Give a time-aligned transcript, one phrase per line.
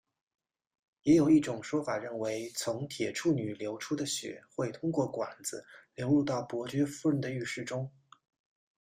[1.03, 7.91] 也有一种说法认为从铁处女流出的血会通过管子流入到伯爵夫人的浴室中。